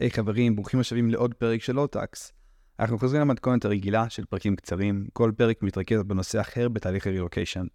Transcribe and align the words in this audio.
היי 0.00 0.08
hey, 0.08 0.12
חברים, 0.12 0.56
ברוכים 0.56 0.80
השבים 0.80 1.10
לעוד 1.10 1.34
פרק 1.34 1.62
של 1.62 1.78
אוטקס. 1.78 2.32
אנחנו 2.78 2.98
חוזרים 2.98 3.20
למתכונת 3.20 3.64
הרגילה 3.64 4.10
של 4.10 4.24
פרקים 4.24 4.56
קצרים, 4.56 5.06
כל 5.12 5.32
פרק 5.36 5.62
מתרכז 5.62 6.02
בנושא 6.02 6.40
אחר 6.40 6.68
בתהליך 6.68 7.06
הרילוקיישן. 7.06 7.66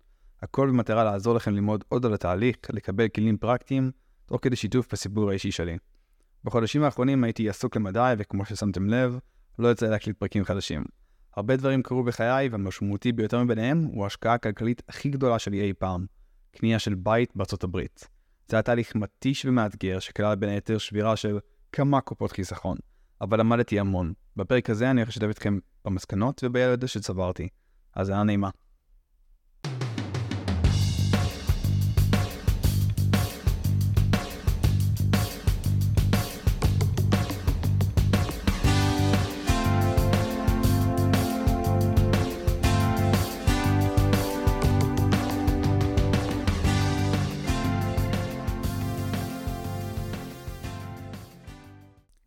הכל 0.41 0.69
במטרה 0.69 1.03
לעזור 1.03 1.35
לכם 1.35 1.53
ללמוד 1.53 1.83
עוד 1.89 2.05
על 2.05 2.13
התהליך, 2.13 2.55
לקבל 2.69 3.07
כלים 3.07 3.37
פרקטיים, 3.37 3.91
תוך 4.25 4.39
כדי 4.41 4.55
שיתוף 4.55 4.87
בסיפור 4.91 5.29
האישי 5.29 5.51
שלי. 5.51 5.77
בחודשים 6.43 6.83
האחרונים 6.83 7.23
הייתי 7.23 7.49
עסוק 7.49 7.75
למדי, 7.75 8.13
וכמו 8.17 8.45
ששמתם 8.45 8.89
לב, 8.89 9.19
לא 9.59 9.71
יצא 9.71 9.87
להקליט 9.87 10.17
פרקים 10.17 10.43
חדשים. 10.43 10.83
הרבה 11.35 11.55
דברים 11.55 11.83
קרו 11.83 12.03
בחיי, 12.03 12.47
והמשמעותי 12.47 13.11
ביותר 13.11 13.43
מביניהם 13.43 13.83
הוא 13.83 14.03
ההשקעה 14.03 14.33
הכלכלית 14.33 14.81
הכי 14.89 15.09
גדולה 15.09 15.39
שלי 15.39 15.61
אי 15.61 15.73
פעם, 15.73 16.05
קנייה 16.51 16.79
של 16.79 16.95
בית 16.95 17.35
בארצות 17.35 17.63
הברית. 17.63 18.07
זה 18.47 18.55
היה 18.55 18.63
תהליך 18.63 18.95
מתיש 18.95 19.45
ומאתגר, 19.45 19.99
שכלל 19.99 20.35
בין 20.35 20.49
היתר 20.49 20.77
שבירה 20.77 21.15
של 21.15 21.39
כמה 21.75 22.01
קופות 22.01 22.31
חיסכון, 22.31 22.77
אבל 23.21 23.39
למדתי 23.39 23.79
המון. 23.79 24.13
בפרק 24.35 24.69
הזה 24.69 24.91
אני 24.91 25.01
הולך 25.01 25.09
לשתף 25.09 25.27
אתכם 25.29 25.59
במסקנות 25.85 26.43
ובידע 26.43 26.87
שצברתי. 26.87 27.47
אז 27.95 28.09
היה 28.09 28.23
נעימה. 28.23 28.49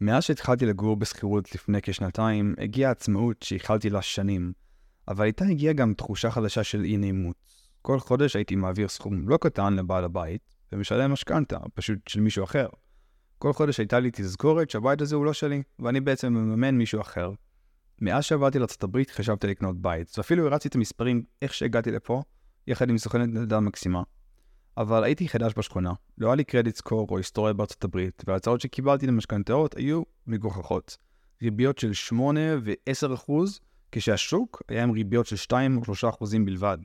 מאז 0.09 0.23
שהתחלתי 0.23 0.67
לגור 0.67 0.97
בשכירות 0.97 1.55
לפני 1.55 1.79
כשנתיים, 1.83 2.55
הגיעה 2.59 2.91
עצמאות 2.91 3.43
שייחלתי 3.43 3.91
לה 3.91 4.03
שנים, 4.03 4.53
אבל 5.09 5.25
איתה 5.25 5.45
הגיעה 5.45 5.73
גם 5.73 5.95
תחושה 5.95 6.31
חדשה 6.31 6.64
של 6.64 6.84
אי 6.84 6.97
נעימות. 6.97 7.37
כל 7.83 8.01
חודש 8.01 8.36
הייתי 8.36 8.56
מעביר 8.56 8.89
סכום 8.89 9.29
לא 9.29 9.39
קטן 9.41 9.75
לבעל 9.75 10.05
הבית, 10.05 10.41
ומשלם 10.73 11.12
משכנתה, 11.12 11.59
פשוט 11.75 11.98
של 12.09 12.20
מישהו 12.20 12.45
אחר. 12.45 12.69
כל 13.39 13.53
חודש 13.53 13.81
הייתה 13.81 14.01
לי 14.01 14.11
תזכורת 14.12 14.70
שהבית 14.70 15.01
הזה 15.01 15.17
הוא 15.17 15.25
לא 15.25 15.33
שלי, 15.33 15.62
ואני 15.79 16.01
בעצם 16.01 16.33
מממן 16.33 16.79
מישהו 16.79 17.01
אחר. 17.01 17.33
מאז 18.01 18.25
שעברתי 18.25 18.59
לארה"ב 18.59 19.03
חשבתי 19.11 19.47
לקנות 19.47 19.83
בית, 19.83 20.19
ואפילו 20.19 20.47
הרצתי 20.47 20.69
את 20.69 20.75
המספרים 20.75 21.23
איך 21.42 21.55
שהגעתי 21.55 21.91
לפה, 21.91 22.23
יחד 22.67 22.91
עם 22.91 22.98
סוכנת 22.98 23.29
נדל"ן 23.29 23.64
מקסימה. 23.64 24.03
אבל 24.79 25.05
הייתי 25.05 25.29
חדש 25.29 25.53
בשכונה, 25.57 25.93
לא 26.19 26.27
היה 26.27 26.34
לי 26.34 26.45
קרדיט 26.45 26.77
סקור 26.77 27.07
או 27.11 27.17
היסטוריה 27.17 27.53
בארצות 27.53 27.84
הברית, 27.84 28.23
וההצעות 28.27 28.61
שקיבלתי 28.61 29.07
למשכנתאות 29.07 29.77
היו 29.77 30.03
מגוחכות. 30.27 30.97
ריביות 31.43 31.79
של 31.79 31.93
8 31.93 32.41
ו-10 32.62 33.15
אחוז, 33.15 33.61
כשהשוק 33.93 34.62
היה 34.69 34.83
עם 34.83 34.91
ריביות 34.91 35.27
של 35.27 35.37
2 35.37 35.77
או 35.77 35.85
3 35.85 36.05
אחוזים 36.05 36.45
בלבד. 36.45 36.79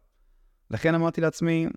לכן 0.72 0.96
אמרתי 0.96 1.22
לעצמי 1.22 1.68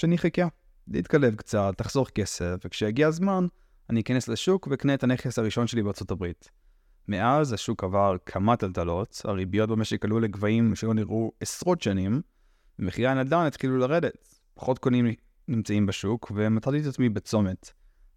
שאני 0.00 0.16
אחכה, 0.16 0.42
להתקלב 0.88 1.34
קצת, 1.34 1.74
תחסוך 1.76 2.10
כסף, 2.10 2.56
וכשיגיע 2.64 3.08
הזמן, 3.08 3.46
אני 3.90 4.00
אכנס 4.00 4.28
לשוק 4.28 4.66
ואקנה 4.70 4.94
את 4.94 5.04
הנכס 5.04 5.38
הראשון 5.38 5.66
שלי 5.66 5.82
בארצות 5.82 6.10
הברית. 6.10 6.50
מאז 7.08 7.52
השוק 7.52 7.84
עבר 7.84 8.16
כמה 8.26 8.56
טלטלות, 8.56 9.22
הריביות 9.24 9.68
במשק 9.68 10.04
עלו 10.04 10.20
לגבהים 10.20 10.74
שלא 10.74 10.94
נראו 10.94 11.32
עשרות 11.40 11.82
שנים, 11.82 12.20
ומחירי 12.78 13.08
הנדל"ן 13.08 13.46
התחילו 13.46 13.78
לרדת. 13.78 14.36
פחות 14.54 14.78
קונים 14.78 15.06
נמצאים 15.48 15.86
בשוק, 15.86 16.32
ומצאתי 16.34 16.80
את 16.80 16.86
עצמי 16.86 17.08
בצומת. 17.08 17.70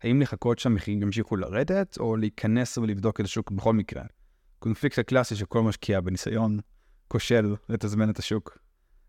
האם 0.04 0.22
לחכות 0.22 0.60
שהמחירים 0.60 1.02
ימשיכו 1.02 1.36
לרדת, 1.36 1.98
או 2.00 2.16
להיכנס 2.16 2.78
ולבדוק 2.78 3.20
את 3.20 3.26
השוק 3.26 3.52
בכל 3.52 3.74
מקרה? 3.74 4.04
קונפליקט 4.60 5.00
הקלאסי 5.00 5.36
של 5.36 5.46
כל 5.46 5.62
משקיע 5.62 6.02
בניסיון 6.02 6.60
כושל 7.08 7.56
לתזמן 7.70 8.10
את 8.10 8.20
השוק. 8.20 8.58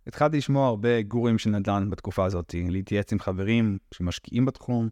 התחלתי 0.06 0.36
לשמוע 0.36 0.68
הרבה 0.68 1.02
גורים 1.02 1.38
של 1.38 1.50
נדל"ן 1.50 1.90
בתקופה 1.90 2.24
הזאת, 2.24 2.54
להתייעץ 2.68 3.12
עם 3.12 3.18
חברים 3.18 3.78
שמשקיעים 3.94 4.44
בתחום, 4.44 4.88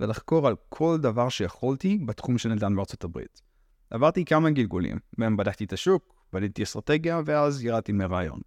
ולחקור 0.00 0.46
על 0.48 0.54
כל 0.68 0.98
דבר 1.02 1.28
שיכולתי 1.28 1.98
בתחום 2.06 2.38
של 2.38 2.48
נדל"ן 2.48 2.76
בארצות 2.76 3.04
הברית. 3.04 3.42
עברתי 3.90 4.24
כמה 4.24 4.50
גלגולים, 4.50 4.98
בהם 5.18 5.36
בדקתי 5.36 5.64
את 5.64 5.72
השוק, 5.72 6.14
בניתי 6.32 6.62
אסטרטגיה, 6.62 7.20
ואז 7.24 7.64
ירדתי 7.64 7.92
מרעיון. 7.92 8.40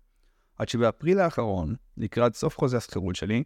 עד 0.58 0.70
שבאפריל 0.70 1.20
האחרון, 1.20 1.76
לקראת 1.98 2.36
סוף 2.36 2.58
חוזה 2.58 2.78
השכירות 2.78 3.16
שלי, 3.16 3.44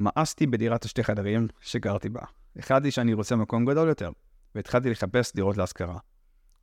מאסתי 0.00 0.46
בדירת 0.46 0.84
השתי 0.84 1.04
חדרים 1.04 1.48
שגרתי 1.60 2.08
בה. 2.08 2.20
החלטתי 2.56 2.90
שאני 2.90 3.14
רוצה 3.14 3.36
מקום 3.36 3.64
גדול 3.64 3.88
יותר, 3.88 4.10
והתחלתי 4.54 4.90
לחפש 4.90 5.34
דירות 5.34 5.56
להשכרה. 5.56 5.98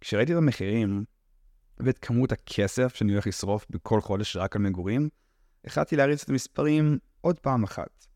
כשראיתי 0.01 0.33
את 0.33 0.37
המחירים 0.37 1.03
ואת 1.77 1.97
כמות 1.97 2.31
הכסף 2.31 2.95
שאני 2.95 3.11
הולך 3.11 3.27
לשרוף 3.27 3.65
בכל 3.69 4.01
חודש 4.01 4.37
רק 4.37 4.55
על 4.55 4.61
מגורים, 4.61 5.09
החלטתי 5.65 5.95
להריץ 5.95 6.23
את 6.23 6.29
המספרים 6.29 6.97
עוד 7.21 7.39
פעם 7.39 7.63
אחת. 7.63 8.07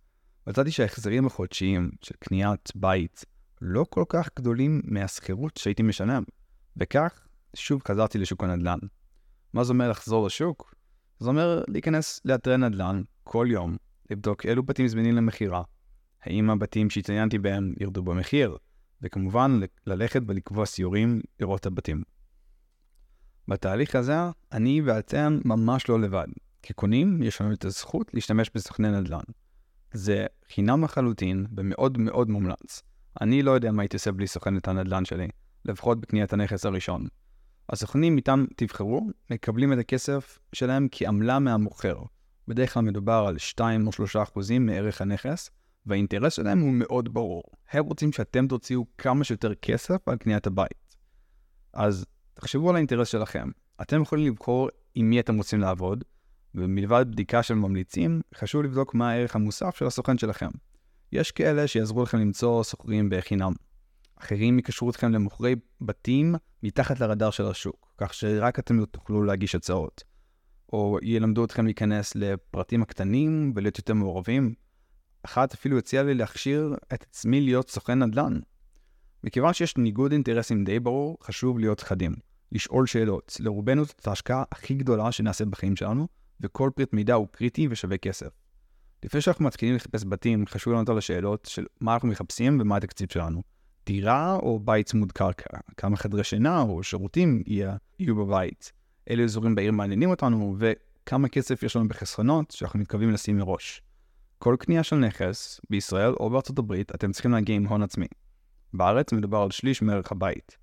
מצאתי 0.48 0.72
שההחזרים 0.72 1.26
החודשיים 1.28 1.92
של 2.02 2.16
קניית 2.20 2.72
בית 2.76 3.26
לא 3.62 3.86
כל 3.90 4.04
כך 4.10 4.30
גדולים 4.36 4.82
מהשכירות 4.84 5.58
שהייתי 5.58 5.84
משלם, 5.84 6.24
וכך 6.78 7.28
שוב 7.56 7.82
חזרתי 7.88 8.18
לשוק 8.18 8.44
הנדל"ן. 8.44 8.80
מה 9.54 9.64
זה 9.64 9.74
אומר 9.74 9.90
לחזור 9.90 10.26
לשוק? 10.26 10.76
זה 11.20 11.30
אומר 11.30 11.64
להיכנס 11.68 12.22
לאתרי 12.26 12.58
נדל"ן 12.58 13.02
כל 13.24 13.48
יום 13.50 13.78
לבדוק 14.12 14.46
אילו 14.46 14.64
בתים 14.64 14.88
זמינים 14.88 15.16
למכירה, 15.16 15.64
האם 16.24 16.50
הבתים 16.50 16.90
שהתעניינתי 16.90 17.38
בהם 17.38 17.74
ירדו 17.80 18.04
במחיר, 18.04 18.58
וכמובן 19.02 19.60
ללכת 19.86 20.22
ולקבוע 20.28 20.66
סיורים 20.66 21.22
לראות 21.40 21.62
את 21.62 21.66
הבתים. 21.66 22.04
בתהליך 23.48 23.96
הזה, 23.96 24.18
אני 24.52 24.82
ואתם 24.82 25.40
ממש 25.46 25.90
לא 25.90 26.00
לבד. 26.00 26.28
כקונים, 26.64 27.24
יש 27.24 27.42
לנו 27.42 27.54
את 27.54 27.66
הזכות 27.66 28.14
להשתמש 28.14 28.52
בסוכני 28.56 28.92
נדל"ן. 28.92 29.24
זה 29.94 30.26
חינם 30.54 30.84
לחלוטין 30.84 31.46
ומאוד 31.58 31.98
מאוד 31.98 32.30
מומלץ. 32.30 32.84
אני 33.22 33.42
לא 33.42 33.52
יודע 33.52 33.72
מה 33.72 33.82
הייתי 33.82 33.96
עושה 33.96 34.12
בלי 34.12 34.28
סוכנת 34.28 34.68
הנדל"ן 34.68 35.06
שלי, 35.06 35.28
לפחות 35.66 36.02
בקניית 36.02 36.34
הנכס 36.34 36.66
הראשון. 36.66 37.08
הסוכנים 37.70 38.18
איתם 38.18 38.46
תבחרו, 38.56 39.08
מקבלים 39.30 39.74
את 39.74 39.78
הכסף 39.78 40.40
שלהם 40.54 40.88
כעמלה 40.92 41.40
מהמוכר, 41.40 42.02
בדרך 42.48 42.74
כלל 42.74 42.84
מדובר 42.84 43.26
על 43.28 43.38
2 43.38 43.88
או 43.88 43.92
3 43.92 44.16
אחוזים 44.16 44.66
מערך 44.66 45.02
הנכס, 45.02 45.50
והאינטרס 45.86 46.34
שלהם 46.34 46.60
הוא 46.60 46.74
מאוד 46.74 47.14
ברור. 47.14 47.44
הם 47.72 47.86
רוצים 47.86 48.12
שאתם 48.12 48.48
תוציאו 48.48 48.86
כמה 48.98 49.24
שיותר 49.24 49.56
כסף 49.56 50.08
על 50.08 50.18
קניית 50.18 50.48
הבית. 50.48 50.96
אז 51.74 52.06
תחשבו 52.34 52.70
על 52.70 52.76
האינטרס 52.76 53.08
שלכם. 53.08 53.50
אתם 53.82 54.02
יכולים 54.02 54.28
לבחור 54.28 54.70
עם 54.96 55.10
מי 55.10 55.20
אתם 55.20 55.38
רוצים 55.38 55.60
לעבוד, 55.60 56.04
ומלבד 56.56 57.06
בדיקה 57.12 57.44
של 57.44 57.54
ממליצים, 57.54 58.22
חשוב 58.36 58.64
לבדוק 58.64 58.94
מה 58.94 59.12
הערך 59.12 59.36
המוסף 59.36 59.76
של 59.76 59.86
הסוכן 59.86 60.18
שלכם. 60.18 60.50
יש 61.12 61.32
כאלה 61.32 61.68
שיעזרו 61.68 62.04
לכם 62.04 62.18
למצוא 62.18 62.64
סוחרים 62.64 63.10
בחינם. 63.12 63.54
אחרים 64.16 64.60
יקשרו 64.60 64.90
אתכם 64.90 65.12
למוכרי 65.12 65.56
בתים 65.82 66.36
מתחת 66.64 67.00
לרדאר 67.00 67.30
של 67.30 67.46
השוק, 67.46 67.94
כך 67.98 68.14
שרק 68.14 68.60
אתם 68.60 68.86
תוכלו 68.86 69.24
להגיש 69.24 69.56
הצעות. 69.56 70.04
או 70.74 70.98
ילמדו 71.02 71.46
אתכם 71.46 71.66
להיכנס 71.66 72.16
לפרטים 72.16 72.82
הקטנים 72.82 73.52
ולהיות 73.56 73.78
יותר 73.78 73.94
מעורבים. 73.94 74.54
אחת 75.24 75.54
אפילו 75.54 75.78
הציעה 75.78 76.04
לי 76.04 76.14
להכשיר 76.14 76.76
את 76.94 77.04
עצמי 77.04 77.42
להיות 77.42 77.70
סוכן 77.70 78.04
נדל"ן. 78.04 78.40
מכיוון 79.24 79.54
שיש 79.54 79.78
ניגוד 79.78 80.12
אינטרסים 80.12 80.64
די 80.64 80.80
ברור, 80.80 81.18
חשוב 81.24 81.60
להיות 81.60 81.80
חדים. 81.80 82.16
לשאול 82.52 82.88
שאלות. 82.88 83.38
לרובנו 83.40 83.86
זאת 83.86 84.08
ההשקעה 84.08 84.44
הכי 84.52 84.74
גדולה 84.74 85.12
שנעשה 85.12 85.46
בחיים 85.46 85.76
שלנו, 85.76 86.08
וכל 86.42 86.70
פריט 86.76 86.94
מידע 86.94 87.14
הוא 87.14 87.28
קריטי 87.32 87.68
ושווה 87.72 87.98
כסף. 87.98 88.30
לפני 89.04 89.22
שאנחנו 89.22 89.46
מתחילים 89.46 89.76
לחפש 89.76 90.04
בתים, 90.10 90.46
חשוב 90.48 90.74
לענות 90.74 90.90
על 90.90 90.98
השאלות 90.98 91.46
של 91.46 91.66
מה 91.82 91.94
אנחנו 91.94 92.08
מחפשים 92.08 92.58
ומה 92.62 92.78
התקציב 92.78 93.08
שלנו. 93.12 93.44
דירה 93.86 94.36
או 94.36 94.60
בית 94.60 94.86
צמוד 94.86 95.12
קרקע? 95.12 95.58
כמה 95.78 95.98
חדרי 95.98 96.24
שינה 96.24 96.62
או 96.62 96.84
שירותים 96.84 97.44
יהיו 97.48 98.16
בבית? 98.16 98.72
אילו 99.10 99.24
אזורים 99.24 99.56
בעיר 99.56 99.72
מעניינים 99.72 100.10
אותנו, 100.10 100.56
וכמה 100.60 101.30
כסף 101.30 101.64
יש 101.64 101.76
לנו 101.76 101.88
בחסכונות 101.88 102.52
שאנחנו 102.52 102.80
מתכוונים 102.80 103.12
לשים 103.12 103.38
מראש. 103.38 103.82
כל 104.40 104.56
קנייה 104.60 104.84
של 104.84 104.96
נכס, 104.96 105.62
בישראל 105.70 106.14
או 106.20 106.30
בארצות 106.30 106.60
הברית, 106.60 106.96
אתם 106.96 107.12
צריכים 107.12 107.32
להגיע 107.32 107.56
עם 107.56 107.68
הון 107.68 107.84
עצמי. 107.84 108.06
בארץ 108.74 109.14
מדובר 109.14 109.38
על 109.38 109.52
שליש 109.52 109.82
מערך 109.82 110.12
הבית. 110.12 110.58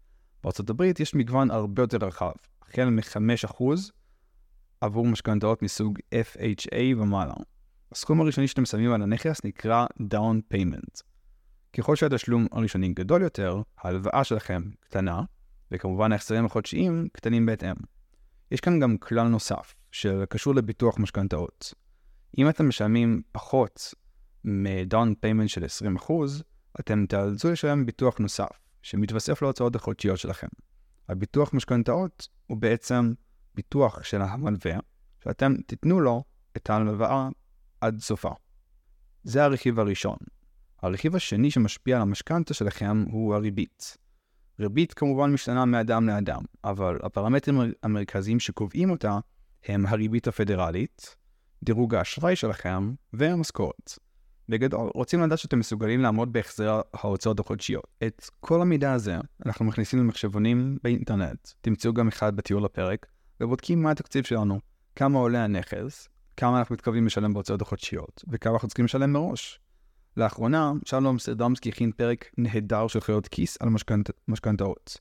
בארצות 0.44 0.70
הברית 0.70 1.00
יש 1.00 1.14
מגוון 1.14 1.50
הרבה 1.50 1.82
יותר 1.82 1.98
רחב, 2.00 2.32
החל 2.62 2.84
מ-5% 2.84 3.64
עבור 4.80 5.06
משכנתאות 5.06 5.62
מסוג 5.62 5.98
FHA 6.14 6.96
ומעלה. 6.96 7.34
הסכום 7.92 8.20
הראשוני 8.20 8.48
שאתם 8.48 8.64
שמים 8.64 8.92
על 8.92 9.02
הנכס 9.02 9.44
נקרא 9.44 9.86
Down 10.00 10.54
Payment. 10.54 11.02
ככל 11.72 11.96
שהתשלום 11.96 12.46
הראשוני 12.52 12.88
גדול 12.88 13.22
יותר, 13.22 13.62
ההלוואה 13.78 14.24
שלכם 14.24 14.62
קטנה, 14.80 15.22
וכמובן 15.70 16.12
ההחזרים 16.12 16.46
החודשיים 16.46 17.08
קטנים 17.12 17.46
בהתאם. 17.46 17.93
יש 18.50 18.60
כאן 18.60 18.80
גם 18.80 18.98
כלל 18.98 19.28
נוסף, 19.28 19.74
שקשור 19.90 20.54
לביטוח 20.54 20.98
משכנתאות. 20.98 21.74
אם 22.38 22.48
אתם 22.48 22.68
משלמים 22.68 23.22
פחות 23.32 23.94
מ-down 24.44 25.46
של 25.46 25.64
20%, 25.64 26.12
אתם 26.80 27.06
תאלצו 27.08 27.50
לשלם 27.50 27.86
ביטוח 27.86 28.18
נוסף, 28.18 28.48
שמתווסף 28.82 29.42
להוצאות 29.42 29.76
החודשיות 29.76 30.18
שלכם. 30.18 30.46
הביטוח 31.08 31.54
משכנתאות 31.54 32.28
הוא 32.46 32.56
בעצם 32.56 33.12
ביטוח 33.54 34.02
של 34.02 34.22
המלווה, 34.22 34.78
שאתם 35.24 35.54
תיתנו 35.66 36.00
לו 36.00 36.24
את 36.56 36.70
ההלוואה 36.70 37.28
עד 37.80 38.00
סופה. 38.00 38.30
זה 39.22 39.44
הרכיב 39.44 39.80
הראשון. 39.80 40.16
הרכיב 40.82 41.16
השני 41.16 41.50
שמשפיע 41.50 41.96
על 41.96 42.02
המשכנתה 42.02 42.54
שלכם 42.54 43.04
הוא 43.10 43.34
הריבית. 43.34 43.96
ריבית 44.60 44.94
כמובן 44.94 45.32
משתנה 45.32 45.64
מאדם 45.64 46.08
לאדם, 46.08 46.42
אבל 46.64 46.98
הפרמטרים 47.02 47.60
המרכזיים 47.82 48.40
שקובעים 48.40 48.90
אותה 48.90 49.18
הם 49.64 49.86
הריבית 49.86 50.28
הפדרלית, 50.28 51.16
דירוג 51.62 51.94
האשראי 51.94 52.36
שלכם 52.36 52.92
והמשכורת. 53.12 53.98
בגדול, 54.48 54.90
רוצים 54.94 55.22
לדעת 55.22 55.38
שאתם 55.38 55.58
מסוגלים 55.58 56.00
לעמוד 56.00 56.32
בהחזר 56.32 56.80
ההוצאות 56.94 57.40
החודשיות. 57.40 57.86
את 58.06 58.24
כל 58.40 58.62
המידע 58.62 58.92
הזה 58.92 59.16
אנחנו 59.46 59.64
מכניסים 59.64 59.98
למחשבונים 59.98 60.78
באינטרנט, 60.82 61.48
תמצאו 61.60 61.94
גם 61.94 62.08
אחד 62.08 62.36
בתיאור 62.36 62.62
לפרק, 62.62 63.06
ובודקים 63.40 63.82
מה 63.82 63.90
התקציב 63.90 64.24
שלנו, 64.24 64.60
כמה 64.96 65.18
עולה 65.18 65.44
הנכס, 65.44 66.08
כמה 66.36 66.58
אנחנו 66.58 66.72
מתכוונים 66.72 67.06
לשלם 67.06 67.34
בהוצאות 67.34 67.62
החודשיות, 67.62 68.24
וכמה 68.28 68.52
אנחנו 68.52 68.68
צריכים 68.68 68.84
לשלם 68.84 69.12
מראש. 69.12 69.60
לאחרונה, 70.16 70.72
שלום 70.84 71.18
סרדמסקי 71.18 71.68
הכין 71.68 71.92
פרק 71.92 72.30
נהדר 72.38 72.86
של 72.86 73.00
חיות 73.00 73.28
כיס 73.28 73.56
על 73.60 73.68
משכנת, 73.68 74.10
משכנתאות. 74.28 74.96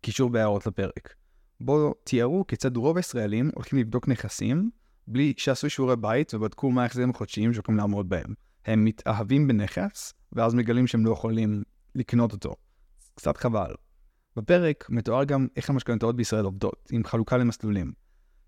קישור 0.00 0.30
בהערות 0.30 0.66
לפרק. 0.66 1.14
בו 1.60 1.94
תיארו 2.04 2.46
כיצד 2.46 2.76
רוב 2.76 2.96
הישראלים 2.96 3.50
הולכים 3.54 3.78
לבדוק 3.78 4.08
נכסים 4.08 4.70
בלי 5.06 5.32
שעשו 5.36 5.70
שיעורי 5.70 5.96
בית 5.96 6.34
ובדקו 6.34 6.70
מה 6.70 6.82
ההחזרים 6.82 7.10
החודשיים 7.10 7.54
שיכולים 7.54 7.78
לעמוד 7.78 8.08
בהם. 8.08 8.34
הם 8.66 8.84
מתאהבים 8.84 9.48
בנכס, 9.48 10.14
ואז 10.32 10.54
מגלים 10.54 10.86
שהם 10.86 11.06
לא 11.06 11.12
יכולים 11.12 11.62
לקנות 11.94 12.32
אותו. 12.32 12.54
קצת 13.14 13.36
חבל. 13.36 13.74
בפרק 14.36 14.86
מתואר 14.90 15.24
גם 15.24 15.46
איך 15.56 15.70
המשכנתאות 15.70 16.16
בישראל 16.16 16.44
עובדות, 16.44 16.88
עם 16.92 17.04
חלוקה 17.04 17.36
למסלולים. 17.36 17.92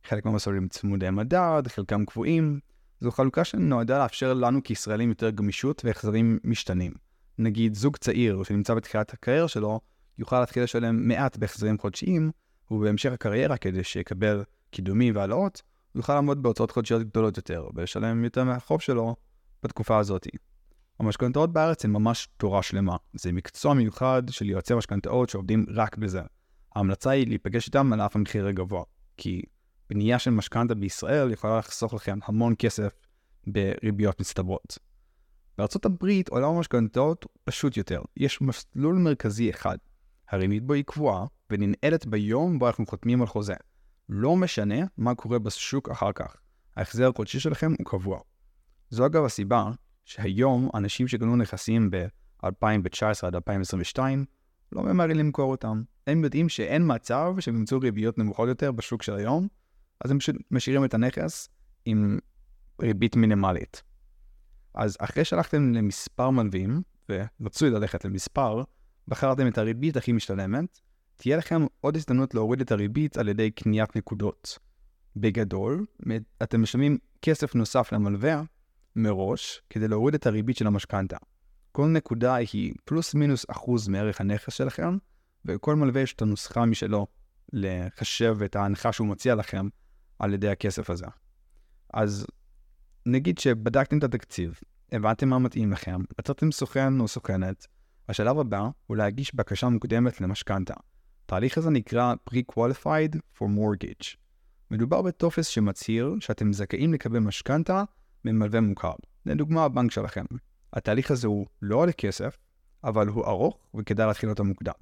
חלק 0.04 0.24
מהמסלולים 0.24 0.68
צמודי 0.68 1.10
מדד, 1.10 1.62
חלקם 1.68 2.04
קבועים. 2.04 2.60
זו 3.02 3.10
חלוקה 3.10 3.44
שנועדה 3.44 3.98
לאפשר 3.98 4.34
לנו 4.34 4.62
כישראלים 4.64 5.08
יותר 5.08 5.30
גמישות 5.30 5.84
והחזרים 5.84 6.38
משתנים. 6.44 6.92
נגיד 7.38 7.74
זוג 7.74 7.96
צעיר 7.96 8.42
שנמצא 8.42 8.74
בתחילת 8.74 9.12
הקריירה 9.12 9.48
שלו, 9.48 9.80
יוכל 10.18 10.40
להתחיל 10.40 10.62
לשלם 10.62 11.08
מעט 11.08 11.36
בהחזרים 11.36 11.78
חודשיים, 11.78 12.30
ובהמשך 12.70 13.12
הקריירה, 13.12 13.56
כדי 13.56 13.84
שיקבל 13.84 14.42
קידומים 14.70 15.16
והעלאות, 15.16 15.62
הוא 15.92 16.00
יוכל 16.00 16.14
לעמוד 16.14 16.42
בהוצאות 16.42 16.70
חודשיות 16.70 17.02
גדולות 17.02 17.36
יותר, 17.36 17.68
ולשלם 17.74 18.24
יותר 18.24 18.44
מהחוב 18.44 18.80
שלו 18.80 19.16
בתקופה 19.62 19.98
הזאת. 19.98 20.26
המשכנתאות 21.00 21.52
בארץ 21.52 21.84
הן 21.84 21.90
ממש 21.90 22.28
תורה 22.36 22.62
שלמה. 22.62 22.96
זה 23.12 23.32
מקצוע 23.32 23.74
מיוחד 23.74 24.22
של 24.30 24.50
יועצי 24.50 24.74
משכנתאות 24.74 25.28
שעובדים 25.28 25.66
רק 25.68 25.96
בזה. 25.96 26.22
ההמלצה 26.76 27.10
היא 27.10 27.26
להיפגש 27.26 27.66
איתם 27.66 27.92
על 27.92 28.00
אף 28.00 28.16
המחיר 28.16 28.46
הגבוה, 28.46 28.82
כי 29.16 29.42
בנייה 29.94 30.18
של 30.18 30.30
משכנתה 30.30 30.74
בישראל 30.74 31.30
יכולה 31.30 31.58
לחסוך 31.58 31.94
לכם 31.94 32.18
המון 32.24 32.54
כסף 32.58 32.92
בריביות 33.46 34.20
מצטברות. 34.20 34.78
בארצות 35.58 35.84
הברית 35.84 36.28
עולם 36.28 36.48
המשכנתאות 36.48 37.26
פשוט 37.44 37.76
יותר. 37.76 38.02
יש 38.16 38.40
מסלול 38.40 38.96
מרכזי 38.96 39.50
אחד. 39.50 39.76
הריבית 40.30 40.62
בו 40.62 40.72
היא 40.72 40.84
קבועה 40.84 41.26
וננעלת 41.50 42.06
ביום 42.06 42.58
בו 42.58 42.66
אנחנו 42.66 42.86
חותמים 42.86 43.20
על 43.20 43.26
חוזה. 43.26 43.54
לא 44.08 44.36
משנה 44.36 44.76
מה 44.96 45.14
קורה 45.14 45.38
בשוק 45.38 45.88
אחר 45.88 46.12
כך. 46.12 46.36
ההחזר 46.76 47.08
החודשי 47.08 47.40
שלכם 47.40 47.74
הוא 47.78 47.86
קבוע. 47.86 48.20
זו 48.90 49.06
אגב 49.06 49.24
הסיבה 49.24 49.70
שהיום 50.04 50.70
אנשים 50.74 51.08
שקנו 51.08 51.36
נכסים 51.36 51.90
ב-2019 51.90 53.26
עד 53.26 53.34
2022 53.34 54.24
לא 54.72 54.82
ממהרים 54.82 55.16
למכור 55.16 55.50
אותם. 55.50 55.82
הם 56.06 56.24
יודעים 56.24 56.48
שאין 56.48 56.94
מצב 56.94 57.34
שהם 57.40 57.56
ימצאו 57.56 57.80
ריביות 57.80 58.18
נמוכות 58.18 58.48
יותר 58.48 58.72
בשוק 58.72 59.02
של 59.02 59.14
היום, 59.14 59.48
אז 60.04 60.10
הם 60.10 60.18
פשוט 60.18 60.36
משאירים 60.50 60.84
את 60.84 60.94
הנכס 60.94 61.48
עם 61.84 62.18
ריבית 62.82 63.16
מינימלית. 63.16 63.82
אז 64.74 64.96
אחרי 65.00 65.24
שהלכתם 65.24 65.72
למספר 65.72 66.30
מלווים, 66.30 66.82
ורצוי 67.08 67.70
ללכת 67.70 68.04
למספר, 68.04 68.62
בחרתם 69.08 69.48
את 69.48 69.58
הריבית 69.58 69.96
הכי 69.96 70.12
משתלמת, 70.12 70.80
תהיה 71.16 71.36
לכם 71.36 71.66
עוד 71.80 71.96
הזדמנות 71.96 72.34
להוריד 72.34 72.60
את 72.60 72.72
הריבית 72.72 73.16
על 73.16 73.28
ידי 73.28 73.50
קניית 73.50 73.96
נקודות. 73.96 74.58
בגדול, 75.16 75.86
אתם 76.42 76.62
משלמים 76.62 76.98
כסף 77.22 77.54
נוסף 77.54 77.92
למלווה 77.92 78.42
מראש 78.96 79.62
כדי 79.70 79.88
להוריד 79.88 80.14
את 80.14 80.26
הריבית 80.26 80.56
של 80.56 80.66
המשכנתה. 80.66 81.16
כל 81.72 81.86
נקודה 81.86 82.34
היא 82.34 82.74
פלוס 82.84 83.14
מינוס 83.14 83.46
אחוז 83.48 83.88
מערך 83.88 84.20
הנכס 84.20 84.52
שלכם, 84.52 84.96
וכל 85.44 85.76
מלווה 85.76 86.00
יש 86.00 86.12
את 86.12 86.22
הנוסחה 86.22 86.64
משלו 86.64 87.06
לחשב 87.52 88.36
את 88.44 88.56
ההנחה 88.56 88.92
שהוא 88.92 89.08
מציע 89.08 89.34
לכם 89.34 89.68
על 90.22 90.34
ידי 90.34 90.48
הכסף 90.48 90.90
הזה. 90.90 91.06
אז 91.94 92.26
נגיד 93.06 93.38
שבדקתם 93.38 93.98
את 93.98 94.04
התקציב, 94.04 94.60
הבנתם 94.92 95.28
מה 95.28 95.38
מתאים 95.38 95.72
לכם, 95.72 96.00
עצרתם 96.18 96.52
סוכן 96.52 97.00
או 97.00 97.08
סוכנת, 97.08 97.66
השלב 98.08 98.38
הבא 98.38 98.68
הוא 98.86 98.96
להגיש 98.96 99.34
בקשה 99.34 99.68
מוקדמת 99.68 100.20
למשכנתה. 100.20 100.74
התהליך 101.24 101.58
הזה 101.58 101.70
נקרא 101.70 102.14
Pre-Qualified 102.30 103.16
for 103.38 103.42
Mortgage. 103.42 104.16
מדובר 104.70 105.02
בטופס 105.02 105.46
שמצהיר 105.46 106.14
שאתם 106.20 106.52
זכאים 106.52 106.92
לקבל 106.92 107.18
משכנתה 107.18 107.84
ממלווה 108.24 108.60
מוכר. 108.60 108.94
לדוגמה 109.26 109.64
הבנק 109.64 109.90
שלכם. 109.90 110.24
התהליך 110.72 111.10
הזה 111.10 111.26
הוא 111.26 111.46
לא 111.62 111.76
עולה 111.76 111.92
כסף, 111.92 112.38
אבל 112.84 113.08
הוא 113.08 113.26
ארוך 113.26 113.58
וכדאי 113.74 114.06
להתחיל 114.06 114.30
אותו 114.30 114.44
מוקדם. 114.44 114.72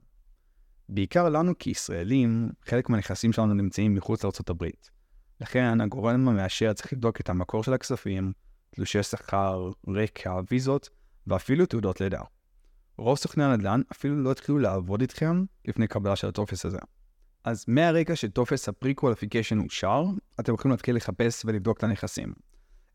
בעיקר 0.88 1.28
לנו 1.28 1.58
כישראלים, 1.58 2.50
חלק 2.64 2.88
מהנכסים 2.88 3.32
שלנו 3.32 3.54
נמצאים 3.54 3.94
מחוץ 3.94 4.24
לארה"ב. 4.24 4.64
לכן 5.40 5.80
הגורם 5.80 6.28
המאשר 6.28 6.72
צריך 6.72 6.92
לבדוק 6.92 7.20
את 7.20 7.28
המקור 7.28 7.64
של 7.64 7.72
הכספים, 7.72 8.32
תלושי 8.70 9.02
שכר, 9.02 9.70
רקע, 9.88 10.40
ויזות, 10.50 10.88
ואפילו 11.26 11.66
תעודות 11.66 12.00
לידה. 12.00 12.20
רוב 12.98 13.18
סוכני 13.18 13.44
הנדל"ן 13.44 13.80
אפילו 13.92 14.22
לא 14.22 14.30
התחילו 14.30 14.58
לעבוד 14.58 15.00
איתכם 15.00 15.44
לפני 15.64 15.86
קבלה 15.86 16.16
של 16.16 16.28
הטופס 16.28 16.66
הזה. 16.66 16.78
אז 17.44 17.64
מהרגע 17.68 18.16
שטופס 18.16 18.68
ה 18.68 18.73
pre-qualification 18.73 19.58
אושר, 19.58 20.04
אתם 20.40 20.54
יכולים 20.54 20.70
להתחיל 20.70 20.96
לחפש 20.96 21.42
ולבדוק 21.44 21.78
את 21.78 21.84
הנכסים. 21.84 22.32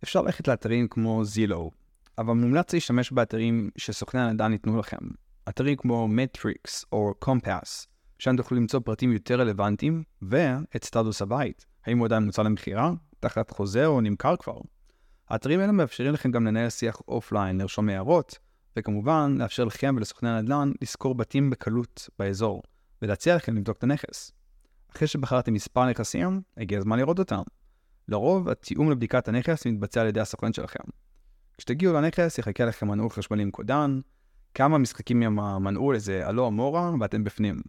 אפשר 0.03 0.21
ללכת 0.21 0.47
לאתרים 0.47 0.87
כמו 0.87 1.25
זילו, 1.25 1.71
אבל 2.17 2.33
מומלץ 2.33 2.73
להשתמש 2.73 3.11
באתרים 3.11 3.69
שסוכני 3.77 4.21
הנדל"ן 4.21 4.51
ייתנו 4.51 4.79
לכם. 4.79 4.97
אתרים 5.49 5.75
כמו 5.75 6.07
מטריקס 6.07 6.85
או 6.91 7.13
קומפס, 7.19 7.87
שם 8.19 8.37
תוכלו 8.37 8.57
למצוא 8.57 8.79
פרטים 8.79 9.11
יותר 9.11 9.39
רלוונטיים, 9.39 10.03
ואת 10.21 10.83
סטטוס 10.83 11.21
הבית, 11.21 11.65
האם 11.85 11.97
הוא 11.97 12.05
עדיין 12.05 12.23
מוצע 12.23 12.41
למכירה, 12.41 12.91
תחת 13.19 13.51
חוזה 13.51 13.85
או 13.85 14.01
נמכר 14.01 14.35
כבר. 14.35 14.57
האתרים 15.29 15.59
האלה 15.59 15.71
מאפשרים 15.71 16.13
לכם 16.13 16.31
גם 16.31 16.47
לנהל 16.47 16.69
שיח 16.69 17.01
offline, 17.07 17.57
לרשום 17.61 17.89
הערות, 17.89 18.39
וכמובן 18.77 19.35
לאפשר 19.39 19.63
לכם 19.63 19.95
ולסוכני 19.97 20.29
הנדל"ן 20.29 20.71
לשמור 20.81 21.15
בתים 21.15 21.49
בקלות 21.49 22.09
באזור, 22.19 22.63
ולהציע 23.01 23.35
לכם 23.35 23.55
לבדוק 23.55 23.77
את 23.77 23.83
הנכס. 23.83 24.31
אחרי 24.95 25.07
שבחרתם 25.07 25.53
מספר 25.53 25.89
נכסים, 25.89 26.41
הגיע 26.57 26.77
הזמן 26.77 26.99
לראות 26.99 27.19
אותם. 27.19 27.41
לרוב, 28.07 28.49
התיאום 28.49 28.91
לבדיקת 28.91 29.27
הנכס 29.27 29.65
מתבצע 29.65 30.01
על 30.01 30.07
ידי 30.07 30.19
הסוכן 30.19 30.53
שלכם. 30.53 30.83
כשתגיעו 31.57 31.93
לנכס, 31.93 32.37
יחכה 32.37 32.65
לכם 32.65 32.87
מנעול 32.87 33.09
חשמלי 33.09 33.43
עם 33.43 33.51
קודן, 33.51 33.99
כמה 34.53 34.77
משחקים 34.77 35.21
עם 35.21 35.39
המנעול, 35.39 35.95
איזה 35.95 36.27
הלו 36.27 36.47
אמורה, 36.47 36.91
ואתם 36.99 37.23
בפנים. 37.23 37.61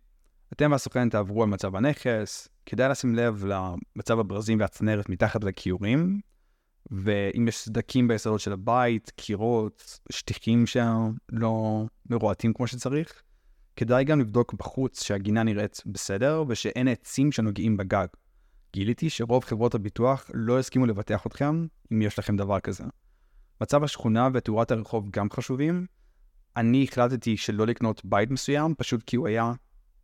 אתם 0.52 0.72
והסוכן 0.72 1.08
תעברו 1.08 1.42
על 1.42 1.48
מצב 1.48 1.76
הנכס, 1.76 2.48
כדאי 2.66 2.88
לשים 2.88 3.14
לב 3.14 3.44
למצב 3.44 4.18
הברזים 4.18 4.60
והצנרת 4.60 5.08
מתחת 5.08 5.44
לכיורים, 5.44 6.20
ואם 6.90 7.48
יש 7.48 7.58
סדקים 7.58 8.08
ביסודות 8.08 8.40
של 8.40 8.52
הבית, 8.52 9.12
קירות, 9.16 10.00
שטיחים 10.12 10.66
שלא 10.66 11.86
מרועטים 12.10 12.52
כמו 12.52 12.66
שצריך, 12.66 13.22
כדאי 13.76 14.04
גם 14.04 14.20
לבדוק 14.20 14.54
בחוץ 14.54 15.02
שהגינה 15.02 15.42
נראית 15.42 15.82
בסדר 15.86 16.44
ושאין 16.48 16.88
עצים 16.88 17.32
שנוגעים 17.32 17.76
בגג. 17.76 18.06
גיליתי 18.72 19.10
שרוב 19.10 19.44
חברות 19.44 19.74
הביטוח 19.74 20.30
לא 20.34 20.58
הסכימו 20.58 20.86
לבטח 20.86 21.26
אתכם 21.26 21.66
אם 21.92 22.02
יש 22.02 22.18
לכם 22.18 22.36
דבר 22.36 22.60
כזה. 22.60 22.84
מצב 23.60 23.84
השכונה 23.84 24.28
ותאורת 24.34 24.70
הרחוב 24.70 25.10
גם 25.10 25.30
חשובים. 25.30 25.86
אני 26.56 26.84
החלטתי 26.84 27.36
שלא 27.36 27.66
לקנות 27.66 28.04
בית 28.04 28.30
מסוים 28.30 28.74
פשוט 28.78 29.02
כי 29.02 29.16
הוא 29.16 29.28
היה, 29.28 29.52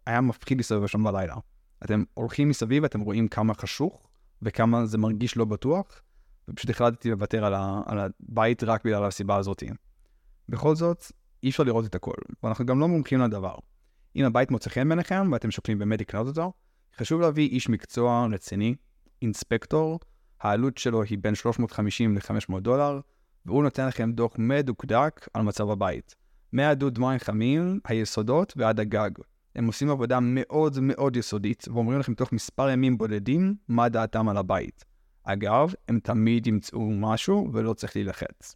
היה 0.06 0.20
מפחיד 0.20 0.58
להסתובב 0.58 0.86
שם 0.86 1.04
בלילה. 1.04 1.36
אתם 1.84 2.04
הולכים 2.14 2.48
מסביב 2.48 2.82
ואתם 2.82 3.00
רואים 3.00 3.28
כמה 3.28 3.54
חשוך 3.54 4.08
וכמה 4.42 4.86
זה 4.86 4.98
מרגיש 4.98 5.36
לא 5.36 5.44
בטוח, 5.44 6.02
ופשוט 6.48 6.70
החלטתי 6.70 7.10
לוותר 7.10 7.44
על, 7.44 7.54
ה, 7.54 7.82
על 7.86 7.98
הבית 7.98 8.64
רק 8.64 8.84
בגלל 8.84 9.04
הסיבה 9.04 9.36
הזאת. 9.36 9.62
בכל 10.48 10.74
זאת, 10.74 11.04
אי 11.42 11.50
אפשר 11.50 11.62
לראות 11.62 11.84
את 11.84 11.94
הכל, 11.94 12.14
ואנחנו 12.42 12.66
גם 12.66 12.80
לא 12.80 12.88
מומחים 12.88 13.20
לדבר. 13.20 13.54
אם 14.16 14.24
הבית 14.24 14.50
מוצא 14.50 14.70
חן 14.70 14.88
בעיניכם 14.88 15.28
ואתם 15.32 15.50
שוקלים 15.50 15.78
באמת 15.78 16.00
לקנות 16.00 16.26
אותו, 16.26 16.52
חשוב 16.96 17.20
להביא 17.20 17.48
איש 17.48 17.68
מקצוע 17.68 18.26
רציני, 18.32 18.74
אינספקטור, 19.22 20.00
העלות 20.40 20.78
שלו 20.78 21.02
היא 21.02 21.18
בין 21.20 21.34
350 21.34 22.14
ל-500 22.16 22.60
דולר, 22.60 23.00
והוא 23.46 23.62
נותן 23.62 23.86
לכם 23.86 24.12
דוח 24.12 24.32
מדוקדק 24.38 25.28
על 25.34 25.42
מצב 25.42 25.70
הבית. 25.70 26.14
מהדוד 26.52 26.98
מים 26.98 27.18
חמים, 27.18 27.80
היסודות 27.84 28.52
ועד 28.56 28.80
הגג. 28.80 29.10
הם 29.56 29.66
עושים 29.66 29.90
עבודה 29.90 30.18
מאוד 30.20 30.78
מאוד 30.80 31.16
יסודית, 31.16 31.64
ואומרים 31.68 31.98
לכם 31.98 32.14
תוך 32.14 32.32
מספר 32.32 32.70
ימים 32.70 32.98
בודדים 32.98 33.54
מה 33.68 33.88
דעתם 33.88 34.28
על 34.28 34.36
הבית. 34.36 34.84
אגב, 35.24 35.72
הם 35.88 36.00
תמיד 36.02 36.46
ימצאו 36.46 36.90
משהו 36.90 37.50
ולא 37.52 37.74
צריך 37.74 37.96
להילחץ. 37.96 38.54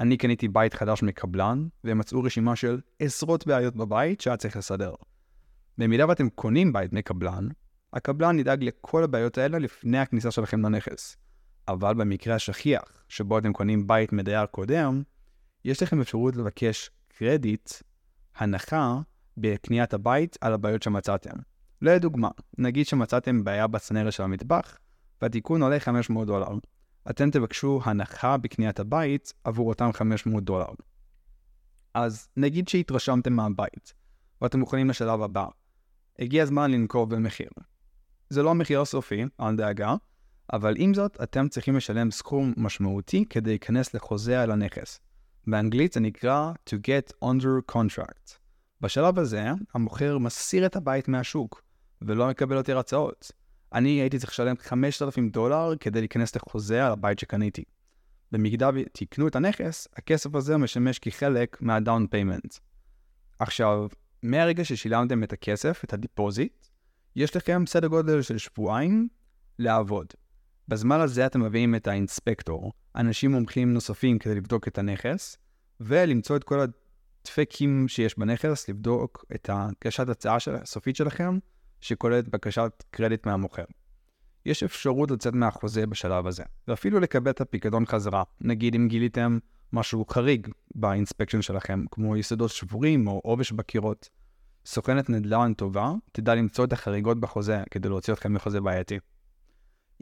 אני 0.00 0.16
קניתי 0.16 0.48
בית 0.48 0.74
חדש 0.74 1.02
מקבלן, 1.02 1.66
והם 1.84 1.98
מצאו 1.98 2.22
רשימה 2.22 2.56
של 2.56 2.80
עשרות 2.98 3.46
בעיות 3.46 3.76
בבית 3.76 4.20
שהיה 4.20 4.36
צריך 4.36 4.56
לסדר. 4.56 4.94
במידה 5.78 6.08
ואתם 6.08 6.28
קונים 6.28 6.72
בית 6.72 6.92
מקבלן, 6.92 7.48
הקבלן 7.92 8.38
ידאג 8.38 8.64
לכל 8.64 9.04
הבעיות 9.04 9.38
האלה 9.38 9.58
לפני 9.58 9.98
הכניסה 9.98 10.30
שלכם 10.30 10.66
לנכס. 10.66 11.16
אבל 11.68 11.94
במקרה 11.94 12.34
השכיח, 12.34 13.04
שבו 13.08 13.38
אתם 13.38 13.52
קונים 13.52 13.86
בית 13.86 14.12
מדייר 14.12 14.46
קודם, 14.46 15.02
יש 15.64 15.82
לכם 15.82 16.00
אפשרות 16.00 16.36
לבקש 16.36 16.90
קרדיט, 17.08 17.70
הנחה, 18.36 19.00
בקניית 19.36 19.94
הבית 19.94 20.36
על 20.40 20.52
הבעיות 20.52 20.82
שמצאתם. 20.82 21.36
לדוגמה, 21.82 22.28
נגיד 22.58 22.86
שמצאתם 22.86 23.44
בעיה 23.44 23.66
בצנרת 23.66 24.12
של 24.12 24.22
המטבח, 24.22 24.78
והתיקון 25.22 25.62
עולה 25.62 25.80
500 25.80 26.26
דולר. 26.26 26.48
אתם 27.10 27.30
תבקשו 27.30 27.80
הנחה 27.84 28.36
בקניית 28.36 28.80
הבית 28.80 29.32
עבור 29.44 29.68
אותם 29.68 29.92
500 29.92 30.44
דולר. 30.44 30.66
אז 31.94 32.28
נגיד 32.36 32.68
שהתרשמתם 32.68 33.32
מהבית, 33.32 33.94
ואתם 34.42 34.60
מוכנים 34.60 34.90
לשלב 34.90 35.22
הבא. 35.22 35.46
הגיע 36.18 36.42
הזמן 36.42 36.70
לנקוב 36.70 37.14
במחיר. 37.14 37.48
זה 38.30 38.42
לא 38.42 38.50
המחיר 38.50 38.80
הסופי, 38.80 39.24
אל 39.40 39.56
דאגה, 39.56 39.94
אבל 40.52 40.74
עם 40.78 40.94
זאת, 40.94 41.16
אתם 41.22 41.48
צריכים 41.48 41.76
לשלם 41.76 42.10
סכום 42.10 42.54
משמעותי 42.56 43.24
כדי 43.30 43.50
להיכנס 43.50 43.94
לחוזה 43.94 44.42
על 44.42 44.50
הנכס. 44.50 45.00
באנגלית 45.46 45.92
זה 45.92 46.00
נקרא 46.00 46.52
to 46.70 46.72
get 46.72 47.12
under 47.24 47.74
contract. 47.74 48.43
בשלב 48.84 49.18
הזה, 49.18 49.44
המוכר 49.74 50.18
מסיר 50.18 50.66
את 50.66 50.76
הבית 50.76 51.08
מהשוק, 51.08 51.62
ולא 52.02 52.28
מקבל 52.28 52.56
יותר 52.56 52.78
הצעות. 52.78 53.32
אני 53.72 53.90
הייתי 53.90 54.18
צריך 54.18 54.30
לשלם 54.30 54.56
5,000 54.56 55.28
דולר 55.28 55.72
כדי 55.80 56.00
להיכנס 56.00 56.36
לחוזה 56.36 56.86
על 56.86 56.92
הבית 56.92 57.18
שקניתי. 57.18 57.64
במידה 58.32 58.70
ותקנו 58.74 59.28
את 59.28 59.36
הנכס, 59.36 59.88
הכסף 59.96 60.34
הזה 60.34 60.56
משמש 60.56 60.98
כחלק 60.98 61.56
מה-down 61.60 62.14
payment. 62.14 62.58
עכשיו, 63.38 63.88
מהרגע 64.22 64.64
ששילמתם 64.64 65.22
את 65.22 65.32
הכסף, 65.32 65.84
את 65.84 65.92
ה 65.92 66.00
deposit, 66.00 66.66
יש 67.16 67.36
לכם 67.36 67.64
סדר 67.66 67.86
גודל 67.86 68.22
של 68.22 68.38
שבועיים 68.38 69.08
לעבוד. 69.58 70.06
בזמן 70.68 71.00
הזה 71.00 71.26
אתם 71.26 71.40
מביאים 71.40 71.74
את 71.74 71.86
ה 71.86 71.94
inspector, 71.94 72.72
אנשים 72.96 73.32
מומחים 73.32 73.72
נוספים 73.72 74.18
כדי 74.18 74.34
לבדוק 74.34 74.68
את 74.68 74.78
הנכס, 74.78 75.36
ולמצוא 75.80 76.36
את 76.36 76.44
כל 76.44 76.60
הדפקטים 77.24 77.88
שיש 77.88 78.18
בנכס, 78.18 78.68
לבדוק 78.68 79.24
את 79.34 79.50
הגשת 79.52 80.08
הצעה 80.08 80.40
של, 80.40 80.54
הסופית 80.54 80.96
שלכם, 80.96 81.38
שכוללת 81.80 82.28
בקשת 82.28 82.84
קרדיט 82.90 83.26
מהמוכר. 83.26 83.64
יש 84.46 84.62
אפשרות 84.62 85.10
לצאת 85.10 85.34
מהחוזה 85.34 85.86
בשלב 85.86 86.26
הזה, 86.26 86.42
ואפילו 86.68 87.00
לקבל 87.00 87.30
את 87.30 87.40
הפיקדון 87.40 87.86
חזרה, 87.86 88.22
נגיד 88.40 88.74
אם 88.74 88.88
גיליתם 88.88 89.38
משהו 89.72 90.04
חריג 90.10 90.48
באינספקשן 90.74 91.42
שלכם, 91.42 91.84
כמו 91.90 92.16
יסודות 92.16 92.50
שבורים 92.50 93.06
או 93.08 93.20
עובש 93.24 93.52
בקירות. 93.52 94.08
סוכנת 94.66 95.10
נדל"ן 95.10 95.52
טובה 95.54 95.92
תדע 96.12 96.34
למצוא 96.34 96.64
את 96.64 96.72
החריגות 96.72 97.20
בחוזה 97.20 97.62
כדי 97.70 97.88
להוציא 97.88 98.12
אתכם 98.12 98.34
מחוזה 98.34 98.60
בעייתי. 98.60 98.98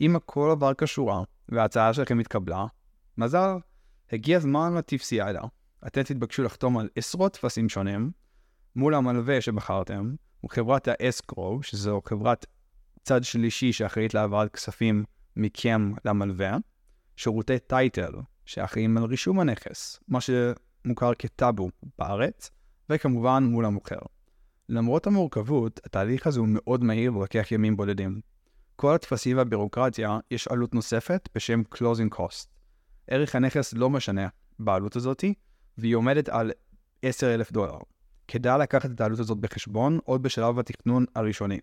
אם 0.01 0.17
הכל 0.17 0.49
עבר 0.51 0.73
כשורה 0.75 1.23
וההצעה 1.49 1.95
שלכם 1.95 2.19
התקבלה, 2.19 2.67
מזל, 3.19 3.57
הגיע 4.13 4.37
הזמן 4.37 4.73
להטיף 4.75 5.03
סיאדה. 5.03 5.41
אתם 5.87 6.03
תתבקשו 6.03 6.43
לחתום 6.43 6.79
על 6.79 6.89
עשרות 6.97 7.33
טפסים 7.33 7.69
שונים 7.69 8.11
מול 8.77 8.95
המלווה 8.95 9.41
שבחרתם, 9.41 10.15
וחברת 10.45 10.89
האסקרו, 10.89 11.63
שזו 11.63 12.01
חברת 12.05 12.47
צד 13.03 13.25
שלישי 13.25 13.73
שאחראית 13.73 14.15
להעברת 14.15 14.53
כספים 14.53 15.05
מכם 15.37 15.93
למלווה, 16.05 16.57
שירותי 17.17 17.59
טייטל, 17.59 18.13
שאחראים 18.45 18.97
על 18.97 19.05
רישום 19.05 19.41
הנכס, 19.41 20.01
מה 20.09 20.19
שמוכר 20.21 21.15
כטאבו 21.19 21.71
בארץ, 21.99 22.51
וכמובן 22.91 23.45
מול 23.45 23.65
המוכר. 23.65 23.99
למרות 24.69 25.07
המורכבות, 25.07 25.81
התהליך 25.85 26.27
הזה 26.27 26.41
הוא 26.41 26.49
מאוד 26.51 26.85
מהיר 26.85 27.17
ולוקח 27.17 27.53
ימים 27.53 27.77
בודדים. 27.77 28.21
כל 28.77 28.95
הטפסים 28.95 29.37
והבירוקרטיה, 29.37 30.19
יש 30.31 30.49
עלות 30.49 30.75
נוספת 30.75 31.29
בשם 31.35 31.63
closing 31.75 32.17
cost. 32.17 32.47
ערך 33.09 33.35
הנכס 33.35 33.75
לא 33.75 33.91
משנה 33.91 34.29
בעלות 34.59 34.97
הזאתי, 34.97 35.35
והיא 35.79 35.95
עומדת 35.95 36.29
על 36.29 36.53
10,000 37.03 37.53
דולר. 37.53 37.79
כדאי 38.29 38.59
לקחת 38.61 38.91
את 38.91 39.01
העלות 39.01 39.19
הזאת 39.19 39.39
בחשבון 39.39 39.99
עוד 40.05 40.23
בשלב 40.23 40.59
התכנון 40.59 41.05
הראשוני. 41.15 41.59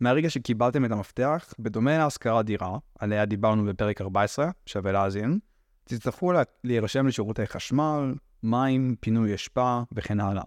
מהרגע 0.00 0.30
שקיבלתם 0.30 0.84
את 0.84 0.90
המפתח, 0.90 1.54
בדומה 1.58 1.98
להשכרת 1.98 2.46
דירה, 2.46 2.78
עליה 2.98 3.24
דיברנו 3.24 3.64
בפרק 3.64 4.00
14, 4.00 4.50
שווה 4.66 4.92
להאזין, 4.92 5.38
תצטרכו 5.84 6.32
להירשם 6.64 7.06
לשירותי 7.06 7.46
חשמל, 7.46 8.14
מים, 8.42 8.96
פינוי 9.00 9.34
אשפה 9.34 9.80
וכן 9.92 10.20
הלאה. 10.20 10.44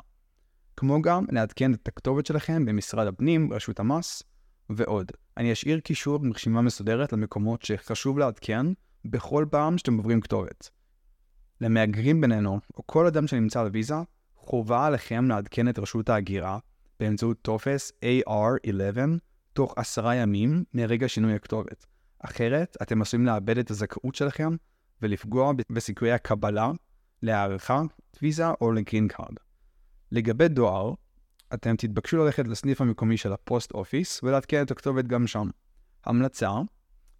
כמו 0.77 1.01
גם 1.01 1.25
לעדכן 1.31 1.73
את 1.73 1.87
הכתובת 1.87 2.25
שלכם 2.25 2.65
במשרד 2.65 3.07
הפנים, 3.07 3.53
רשות 3.53 3.79
המס 3.79 4.23
ועוד. 4.69 5.11
אני 5.37 5.53
אשאיר 5.53 5.79
קישור 5.79 6.19
עם 6.23 6.33
רשימה 6.33 6.61
מסודרת 6.61 7.13
למקומות 7.13 7.61
שחשוב 7.61 8.19
לעדכן 8.19 8.65
בכל 9.05 9.45
פעם 9.51 9.77
שאתם 9.77 9.97
עוברים 9.97 10.21
כתובת. 10.21 10.69
למהגרים 11.61 12.21
בינינו, 12.21 12.59
או 12.77 12.87
כל 12.87 13.05
אדם 13.05 13.27
שנמצא 13.27 13.61
על 13.61 13.69
ויזה, 13.73 13.95
חובה 14.35 14.85
עליכם 14.85 15.27
לעדכן 15.27 15.69
את 15.69 15.79
רשות 15.79 16.09
ההגירה 16.09 16.59
באמצעות 16.99 17.37
טופס 17.41 17.91
AR11 17.91 18.99
תוך 19.53 19.73
עשרה 19.77 20.15
ימים 20.15 20.63
מרגע 20.73 21.07
שינוי 21.07 21.33
הכתובת. 21.33 21.85
אחרת, 22.19 22.77
אתם 22.81 23.01
עשויים 23.01 23.25
לאבד 23.25 23.57
את 23.57 23.71
הזכאות 23.71 24.15
שלכם 24.15 24.55
ולפגוע 25.01 25.51
בסיכויי 25.69 26.11
הקבלה 26.11 26.71
להארכת 27.21 27.81
ויזה 28.21 28.49
או 28.61 28.71
ל 28.71 28.77
Green 28.77 29.07
Card. 29.07 29.35
לגבי 30.11 30.47
דואר, 30.47 30.93
אתם 31.53 31.75
תתבקשו 31.75 32.17
ללכת 32.17 32.47
לסניף 32.47 32.81
המקומי 32.81 33.17
של 33.17 33.33
ה 33.33 33.41
Post 33.41 33.71
Office 33.71 34.23
ולעדכן 34.23 34.61
את 34.61 34.71
הכתובת 34.71 35.05
גם 35.05 35.27
שם. 35.27 35.49
המלצה, 36.05 36.51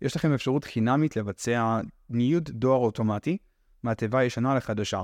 יש 0.02 0.16
לכם 0.16 0.34
אפשרות 0.34 0.64
חינמית 0.64 1.16
לבצע 1.16 1.82
ניוד 2.10 2.50
דואר 2.54 2.80
אוטומטי 2.80 3.38
מהתיבה 3.88 4.20
הישנה 4.20 4.56
לחדשה. 4.56 5.04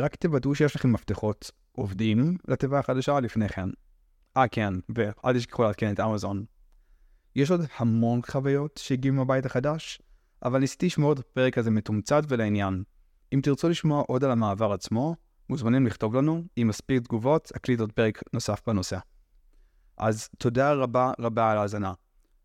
רק 0.00 0.14
תוודאו 0.14 0.54
שיש 0.54 0.76
לכם 0.76 0.92
מפתחות 0.92 1.50
עובדים 1.72 2.36
לתיבה 2.48 2.78
החדשה 2.78 3.20
לפני 3.20 3.48
כן. 3.48 3.68
אה 4.36 4.48
כן, 4.48 4.74
ואל 4.96 5.38
תשכחו 5.38 5.62
לעדכן 5.62 5.92
את 5.92 6.00
אמזון. 6.00 6.44
יש 7.36 7.50
עוד 7.50 7.60
המון 7.76 8.20
חוויות 8.30 8.80
שהגיעו 8.82 9.14
מהבית 9.14 9.46
החדש, 9.46 10.02
אבל 10.42 10.60
ניסיתי 10.60 10.86
לשמור 10.86 11.12
את 11.12 11.18
הפרק 11.18 11.58
הזה 11.58 11.70
מתומצת 11.70 12.22
ולעניין. 12.28 12.82
אם 13.34 13.40
תרצו 13.42 13.68
לשמוע 13.68 14.02
עוד 14.08 14.24
על 14.24 14.30
המעבר 14.30 14.72
עצמו, 14.72 15.16
מוזמנים 15.48 15.86
לכתוב 15.86 16.14
לנו, 16.14 16.44
עם 16.56 16.68
מספיק 16.68 17.02
תגובות, 17.02 17.52
אקליט 17.56 17.80
עוד 17.80 17.92
פרק 17.92 18.22
נוסף 18.32 18.60
בנושא. 18.66 18.98
אז 19.96 20.28
תודה 20.38 20.72
רבה 20.72 21.12
רבה 21.18 21.50
על 21.50 21.58
ההאזנה. 21.58 21.92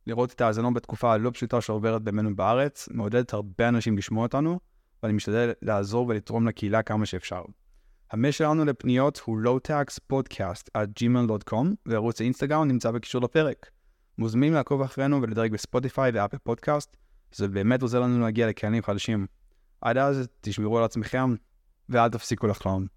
לראות 0.07 0.33
את 0.33 0.41
ההאזנות 0.41 0.73
בתקופה 0.73 1.13
הלא 1.13 1.29
פשוטה 1.29 1.61
שעוברת 1.61 2.01
בימינו 2.01 2.35
בארץ, 2.35 2.89
מעודדת 2.91 3.33
הרבה 3.33 3.69
אנשים 3.69 3.97
לשמוע 3.97 4.23
אותנו, 4.23 4.59
ואני 5.04 5.13
משתדל 5.13 5.51
לעזור 5.62 6.08
ולתרום 6.08 6.48
לקהילה 6.48 6.84
כמה 6.84 7.06
שאפשר. 7.06 7.42
המייל 8.12 8.32
שלנו 8.32 8.66
לפניות 8.66 9.22
הוא 9.25 9.39
lowtaxpodcast@gmail.com 9.44 11.68
וערוץ 11.86 12.22
האינסטגרם 12.22 12.68
נמצא 12.68 12.92
בקישור 12.92 13.22
לפרק. 13.22 13.70
מוזמנים 14.18 14.54
לעקוב 14.54 14.82
אחרינו 14.82 15.22
ולדרג 15.22 15.51
בספוטיפיי 15.51 16.12
ואפל 16.13 16.38
פודקאסט, 16.38 16.98
זה 17.32 17.48
באמת 17.48 17.82
עוזר 17.82 18.00
לנו 18.00 18.20
להגיע 18.20 18.48
לקהלים 18.48 18.84
חדשים. 18.84 19.27
עד 19.82 19.98
אז 19.98 20.27
תשמרו 20.42 20.77
על 20.77 20.84
עצמכם 20.84 21.36
ואל 21.89 22.10
תפסיקו 22.10 22.48
לחלום. 22.48 22.97